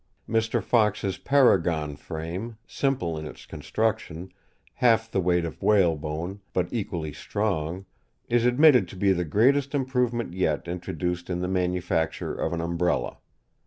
Mr. 0.27 0.63
Fox's 0.63 1.19
Paragon 1.19 1.95
frame, 1.95 2.57
simple 2.65 3.19
in 3.19 3.27
its 3.27 3.45
construction, 3.45 4.31
half 4.73 5.11
the 5.11 5.21
weight 5.21 5.45
of 5.45 5.61
whalebone, 5.61 6.39
but 6.53 6.67
equally 6.73 7.13
strong, 7.13 7.85
is 8.27 8.43
admitted 8.43 8.87
to 8.87 8.95
be 8.95 9.11
the 9.11 9.23
greatest 9.23 9.75
improvement 9.75 10.33
yet 10.33 10.67
introduced 10.67 11.29
in 11.29 11.39
the 11.39 11.47
manufacture 11.47 12.33
of 12.33 12.51
an 12.51 12.61
Umbrella. 12.61 13.19